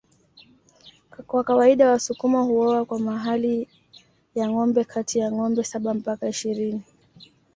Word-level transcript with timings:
Kwa 1.27 1.43
kawaida 1.43 1.89
wasukuma 1.91 2.41
huoa 2.41 2.85
kwa 2.85 2.99
mahali 2.99 3.67
ya 4.35 4.49
ngombe 4.49 4.83
kati 4.83 5.19
ya 5.19 5.31
ngombe 5.31 5.63
saba 5.63 5.93
mpaka 5.93 6.29
ishirini 6.29 6.81